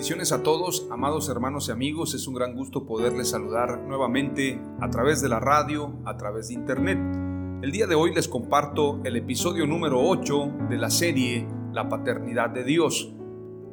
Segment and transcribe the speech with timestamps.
[0.00, 2.14] A todos, amados hermanos y amigos.
[2.14, 6.54] Es un gran gusto poderles saludar nuevamente a través de la radio, a través de
[6.54, 6.98] internet.
[7.62, 12.48] El día de hoy les comparto el episodio número 8 de la serie La paternidad
[12.48, 13.12] de Dios.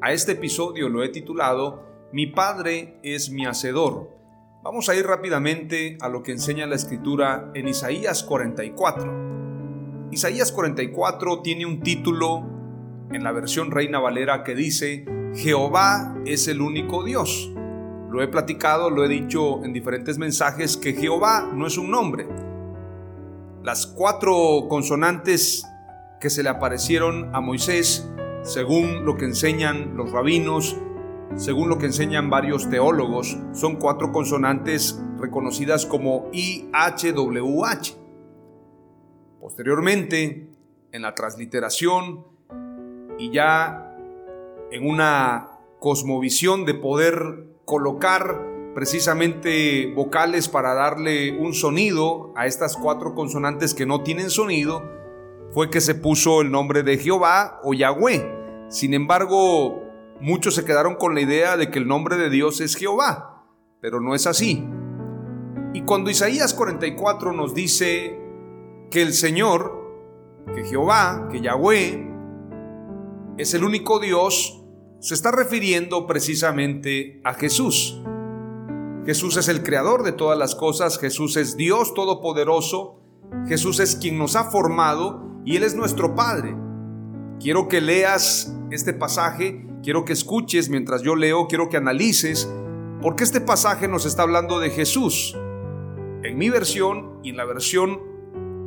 [0.02, 4.12] A este episodio lo he titulado Mi Padre es mi Hacedor.
[4.64, 10.09] Vamos a ir rápidamente a lo que enseña la escritura en Isaías 44.
[10.12, 12.45] Isaías 44 tiene un título
[13.12, 15.06] en la versión Reina Valera que dice
[15.38, 17.52] Jehová es el único Dios.
[18.09, 22.27] Lo he platicado, lo he dicho en diferentes mensajes que Jehová no es un nombre.
[23.61, 25.63] Las cuatro consonantes
[26.19, 28.09] que se le aparecieron a Moisés,
[28.41, 30.75] según lo que enseñan los rabinos,
[31.35, 37.95] según lo que enseñan varios teólogos, son cuatro consonantes reconocidas como IHWH.
[39.39, 40.50] Posteriormente,
[40.91, 42.25] en la transliteración
[43.19, 43.87] y ya
[44.72, 53.16] en una cosmovisión de poder colocar precisamente vocales para darle un sonido a estas cuatro
[53.16, 54.83] consonantes que no tienen sonido,
[55.51, 58.67] fue que se puso el nombre de Jehová o Yahweh.
[58.69, 59.81] Sin embargo,
[60.22, 63.45] muchos se quedaron con la idea de que el nombre de Dios es Jehová,
[63.81, 64.63] pero no es así.
[65.73, 68.19] Y cuando Isaías 44 nos dice
[68.91, 72.16] que el Señor, que Jehová, que Yahweh,
[73.38, 74.64] es el único Dios,
[75.00, 78.02] se está refiriendo precisamente a Jesús.
[79.06, 83.00] Jesús es el creador de todas las cosas, Jesús es Dios todopoderoso,
[83.48, 86.56] Jesús es quien nos ha formado y Él es nuestro Padre.
[87.40, 92.52] Quiero que leas este pasaje, quiero que escuches mientras yo leo, quiero que analices,
[93.02, 95.38] porque este pasaje nos está hablando de Jesús.
[96.24, 98.02] En mi versión y en la versión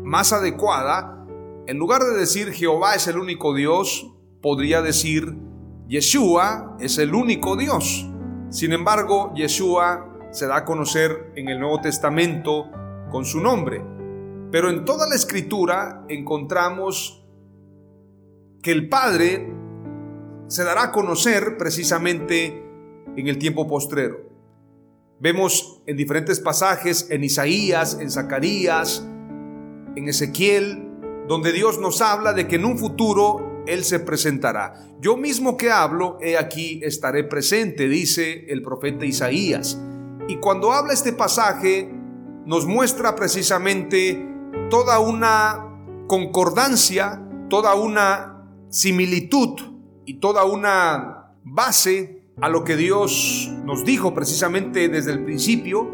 [0.05, 1.27] más adecuada,
[1.67, 5.37] en lugar de decir Jehová es el único Dios, podría decir,
[5.89, 8.09] Yeshua es el único Dios.
[8.51, 12.71] Sin embargo, Yeshua se da a conocer en el Nuevo Testamento
[13.11, 13.83] con su nombre.
[14.51, 17.25] Pero en toda la escritura encontramos
[18.63, 19.53] que el Padre
[20.47, 22.65] se dará a conocer precisamente
[23.17, 24.19] en el tiempo postrero.
[25.21, 29.07] Vemos en diferentes pasajes, en Isaías, en Zacarías,
[29.97, 30.89] en Ezequiel,
[31.29, 34.75] donde Dios nos habla de que en un futuro él se presentará.
[35.01, 39.81] Yo mismo que hablo, he aquí estaré presente, dice el profeta Isaías.
[40.29, 41.91] Y cuando habla este pasaje,
[42.47, 44.27] nos muestra precisamente
[44.71, 45.67] toda una
[46.07, 49.61] concordancia, toda una similitud
[50.05, 55.89] y toda una base a lo que Dios nos dijo precisamente desde el principio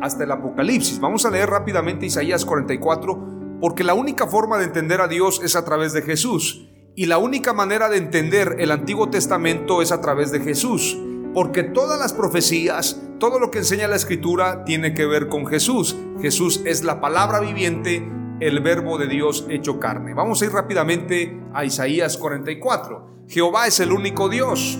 [0.00, 1.00] hasta el Apocalipsis.
[1.00, 5.54] Vamos a leer rápidamente Isaías 44 porque la única forma de entender a Dios es
[5.54, 6.68] a través de Jesús.
[6.94, 10.98] Y la única manera de entender el Antiguo Testamento es a través de Jesús,
[11.32, 15.96] porque todas las profecías, todo lo que enseña la Escritura tiene que ver con Jesús.
[16.20, 18.06] Jesús es la palabra viviente,
[18.40, 20.12] el verbo de Dios hecho carne.
[20.12, 23.24] Vamos a ir rápidamente a Isaías 44.
[23.26, 24.78] Jehová es el único Dios.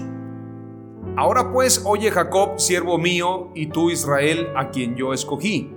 [1.16, 5.72] Ahora pues, oye Jacob, siervo mío, y tú Israel, a quien yo escogí.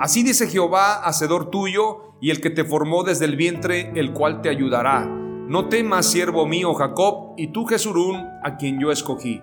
[0.00, 4.42] Así dice Jehová, hacedor tuyo, y el que te formó desde el vientre, el cual
[4.42, 5.21] te ayudará
[5.52, 9.42] no temas, siervo mío Jacob, y tú Jesurún, a quien yo escogí.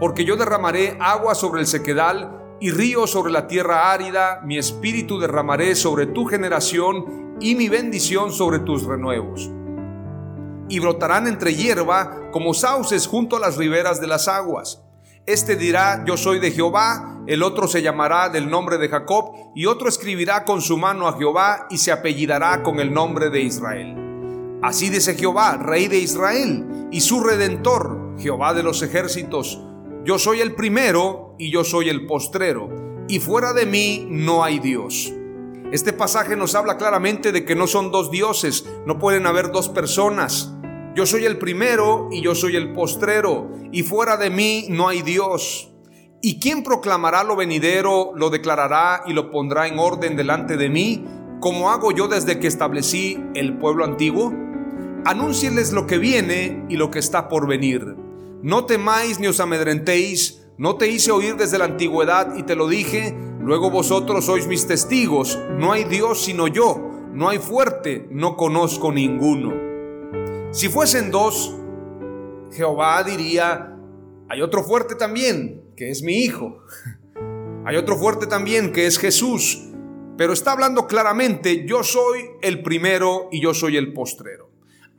[0.00, 5.20] Porque yo derramaré agua sobre el sequedal y río sobre la tierra árida, mi espíritu
[5.20, 9.48] derramaré sobre tu generación y mi bendición sobre tus renuevos.
[10.68, 14.82] Y brotarán entre hierba como sauces junto a las riberas de las aguas.
[15.26, 19.66] Este dirá, yo soy de Jehová, el otro se llamará del nombre de Jacob, y
[19.66, 24.09] otro escribirá con su mano a Jehová y se apellidará con el nombre de Israel.
[24.62, 29.58] Así dice Jehová, rey de Israel, y su redentor, Jehová de los ejércitos.
[30.04, 32.68] Yo soy el primero y yo soy el postrero,
[33.08, 35.14] y fuera de mí no hay Dios.
[35.72, 39.70] Este pasaje nos habla claramente de que no son dos dioses, no pueden haber dos
[39.70, 40.52] personas.
[40.94, 45.00] Yo soy el primero y yo soy el postrero, y fuera de mí no hay
[45.00, 45.72] Dios.
[46.20, 51.06] ¿Y quién proclamará lo venidero, lo declarará y lo pondrá en orden delante de mí,
[51.40, 54.49] como hago yo desde que establecí el pueblo antiguo?
[55.04, 57.96] Anúncieles lo que viene y lo que está por venir.
[58.42, 62.68] No temáis ni os amedrentéis, no te hice oír desde la antigüedad y te lo
[62.68, 68.36] dije, luego vosotros sois mis testigos, no hay Dios sino yo, no hay fuerte, no
[68.36, 69.54] conozco ninguno.
[70.52, 71.56] Si fuesen dos,
[72.52, 73.74] Jehová diría,
[74.28, 76.58] hay otro fuerte también, que es mi hijo.
[77.66, 79.68] Hay otro fuerte también, que es Jesús.
[80.16, 84.49] Pero está hablando claramente, yo soy el primero y yo soy el postrero.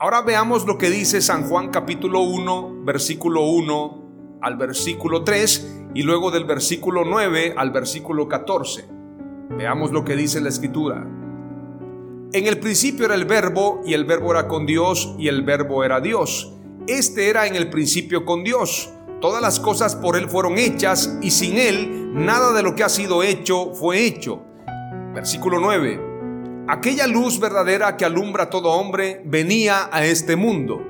[0.02, 6.02] Ahora veamos lo que dice San Juan capítulo 1, versículo 1 al versículo 3 y
[6.02, 8.90] luego del versículo 9 al versículo 14.
[9.52, 11.08] Veamos lo que dice la escritura.
[12.34, 15.84] En el principio era el verbo y el verbo era con Dios y el verbo
[15.84, 16.52] era Dios.
[16.88, 18.92] Este era en el principio con Dios.
[19.20, 22.90] Todas las cosas por Él fueron hechas y sin Él nada de lo que ha
[22.90, 24.42] sido hecho fue hecho.
[25.14, 26.11] Versículo 9.
[26.68, 30.82] Aquella luz verdadera que alumbra a todo hombre venía a este mundo.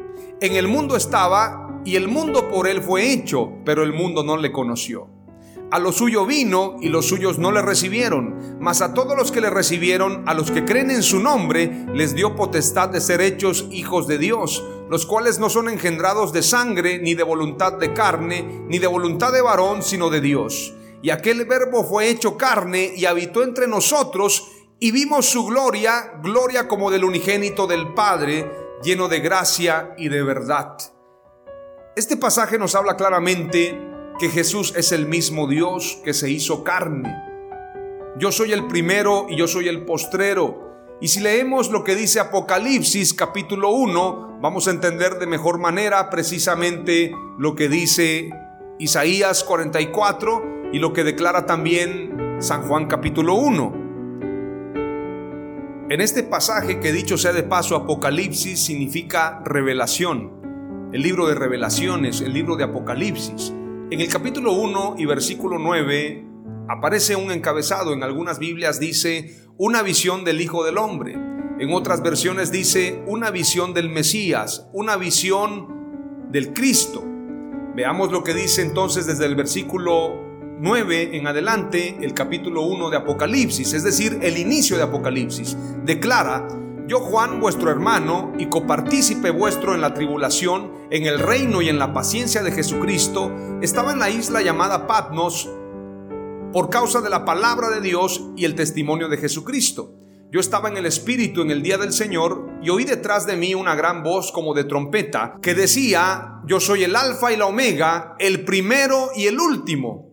[0.42, 4.36] En el mundo estaba y el mundo por Él fue hecho, pero el mundo no
[4.36, 5.08] le conoció.
[5.72, 9.40] A lo suyo vino y los suyos no le recibieron, mas a todos los que
[9.40, 13.68] le recibieron, a los que creen en su nombre, les dio potestad de ser hechos
[13.72, 18.66] hijos de Dios, los cuales no son engendrados de sangre, ni de voluntad de carne,
[18.68, 20.74] ni de voluntad de varón, sino de Dios.
[21.02, 24.52] Y aquel verbo fue hecho carne y habitó entre nosotros,
[24.84, 28.52] y vimos su gloria, gloria como del unigénito del Padre,
[28.82, 30.76] lleno de gracia y de verdad.
[31.96, 33.80] Este pasaje nos habla claramente
[34.18, 37.16] que Jesús es el mismo Dios que se hizo carne.
[38.18, 40.98] Yo soy el primero y yo soy el postrero.
[41.00, 46.10] Y si leemos lo que dice Apocalipsis capítulo 1, vamos a entender de mejor manera
[46.10, 48.32] precisamente lo que dice
[48.80, 53.81] Isaías 44 y lo que declara también San Juan capítulo 1.
[55.92, 60.90] En este pasaje que dicho sea de paso, Apocalipsis significa revelación.
[60.94, 63.54] El libro de revelaciones, el libro de Apocalipsis.
[63.92, 66.26] En el capítulo 1 y versículo 9
[66.70, 71.12] aparece un encabezado, en algunas Biblias dice una visión del Hijo del Hombre,
[71.60, 77.04] en otras versiones dice una visión del Mesías, una visión del Cristo.
[77.76, 82.98] Veamos lo que dice entonces desde el versículo 9 en adelante, el capítulo 1 de
[82.98, 85.58] Apocalipsis, es decir, el inicio de Apocalipsis.
[85.84, 86.48] Declara,
[86.88, 91.80] yo Juan, vuestro hermano y copartícipe vuestro en la tribulación, en el reino y en
[91.80, 93.32] la paciencia de Jesucristo,
[93.62, 95.50] estaba en la isla llamada Patmos
[96.52, 99.94] por causa de la palabra de Dios y el testimonio de Jesucristo.
[100.32, 103.54] Yo estaba en el Espíritu en el día del Señor y oí detrás de mí
[103.56, 108.16] una gran voz como de trompeta que decía, yo soy el Alfa y la Omega,
[108.20, 110.11] el primero y el último.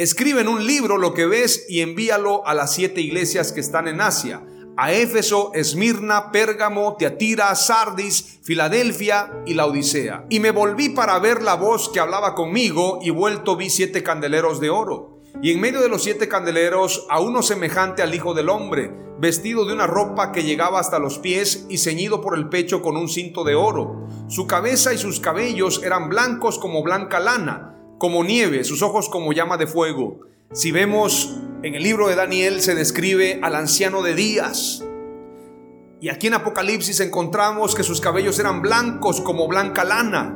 [0.00, 3.86] Escribe en un libro lo que ves y envíalo a las siete iglesias que están
[3.86, 4.42] en Asia
[4.78, 10.24] a Éfeso, Esmirna, Pérgamo, Teatira, Sardis, Filadelfia y la Odisea.
[10.30, 14.58] Y me volví para ver la voz que hablaba conmigo y vuelto vi siete candeleros
[14.58, 15.20] de oro.
[15.42, 19.66] Y en medio de los siete candeleros a uno semejante al Hijo del Hombre, vestido
[19.66, 23.10] de una ropa que llegaba hasta los pies y ceñido por el pecho con un
[23.10, 24.08] cinto de oro.
[24.28, 29.34] Su cabeza y sus cabellos eran blancos como blanca lana, como nieve, sus ojos como
[29.34, 30.20] llama de fuego.
[30.54, 34.82] Si vemos en el libro de Daniel se describe al anciano de días.
[36.00, 40.34] Y aquí en Apocalipsis encontramos que sus cabellos eran blancos como blanca lana.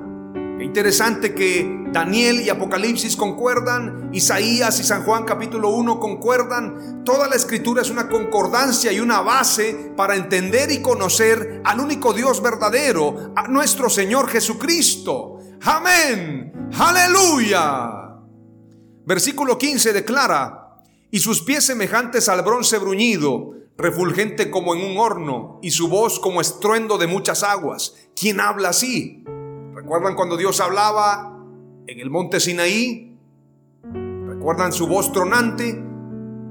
[0.58, 7.02] Qué interesante que Daniel y Apocalipsis concuerdan, Isaías y San Juan capítulo 1 concuerdan.
[7.02, 12.12] Toda la escritura es una concordancia y una base para entender y conocer al único
[12.12, 15.33] Dios verdadero, a nuestro Señor Jesucristo.
[15.64, 16.70] Amén.
[16.78, 18.18] Aleluya.
[19.06, 25.58] Versículo 15 declara, y sus pies semejantes al bronce bruñido, refulgente como en un horno,
[25.62, 27.94] y su voz como estruendo de muchas aguas.
[28.14, 29.24] ¿Quién habla así?
[29.74, 31.38] ¿Recuerdan cuando Dios hablaba
[31.86, 33.18] en el monte Sinaí?
[34.26, 35.82] ¿Recuerdan su voz tronante?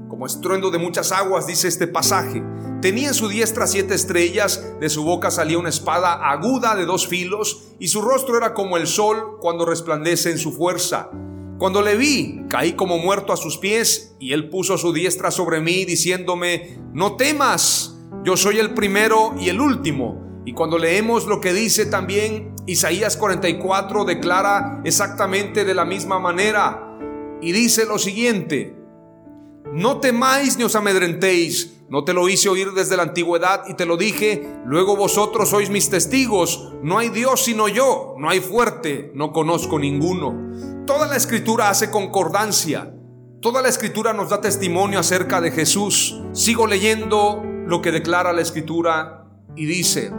[0.08, 2.42] Como estruendo de muchas aguas, dice este pasaje.
[2.84, 7.08] Tenía en su diestra siete estrellas, de su boca salía una espada aguda de dos
[7.08, 11.08] filos, y su rostro era como el sol cuando resplandece en su fuerza
[11.56, 15.62] Cuando le vi, caí como muerto a sus pies y él puso su diestra sobre
[15.62, 20.42] mí diciéndome, no temas, yo soy el primero y el último.
[20.44, 26.98] Y cuando leemos lo que dice también Isaías 44 declara exactamente de la misma manera
[27.40, 28.76] y dice lo siguiente,
[29.72, 33.86] no temáis ni os amedrentéis, no te lo hice oír desde la antigüedad y te
[33.86, 39.12] lo dije, luego vosotros sois mis testigos, no hay Dios sino yo, no hay fuerte,
[39.14, 40.34] no conozco ninguno.
[40.86, 42.94] Toda la escritura hace concordancia,
[43.40, 46.20] toda la escritura nos da testimonio acerca de Jesús.
[46.32, 49.26] Sigo leyendo lo que declara la escritura
[49.56, 50.12] y dice,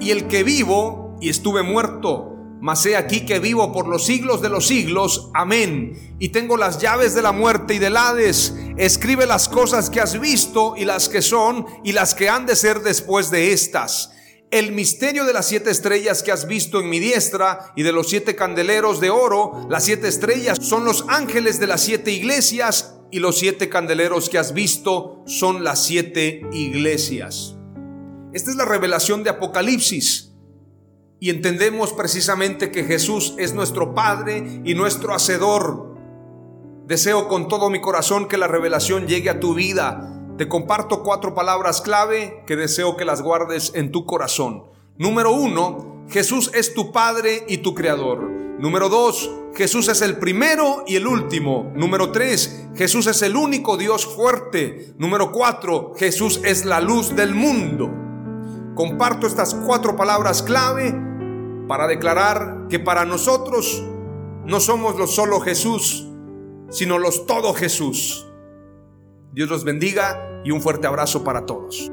[0.00, 4.42] y el que vivo y estuve muerto, mas he aquí que vivo por los siglos
[4.42, 5.30] de los siglos.
[5.34, 6.16] Amén.
[6.18, 8.54] Y tengo las llaves de la muerte y del Hades.
[8.76, 12.56] Escribe las cosas que has visto y las que son y las que han de
[12.56, 14.12] ser después de estas.
[14.50, 18.08] El misterio de las siete estrellas que has visto en mi diestra y de los
[18.08, 23.18] siete candeleros de oro, las siete estrellas son los ángeles de las siete iglesias y
[23.18, 27.56] los siete candeleros que has visto son las siete iglesias.
[28.32, 30.27] Esta es la revelación de Apocalipsis
[31.20, 35.96] y entendemos precisamente que Jesús es nuestro Padre y nuestro Hacedor.
[36.86, 40.14] Deseo con todo mi corazón que la revelación llegue a tu vida.
[40.38, 44.64] Te comparto cuatro palabras clave que deseo que las guardes en tu corazón.
[44.96, 48.22] Número uno, Jesús es tu Padre y tu Creador.
[48.58, 51.72] Número dos, Jesús es el primero y el último.
[51.74, 54.94] Número tres, Jesús es el único Dios fuerte.
[54.98, 57.90] Número cuatro, Jesús es la luz del mundo.
[58.74, 61.07] Comparto estas cuatro palabras clave
[61.68, 63.84] para declarar que para nosotros
[64.44, 66.08] no somos los solo Jesús,
[66.70, 68.26] sino los todo Jesús.
[69.32, 71.92] Dios los bendiga y un fuerte abrazo para todos.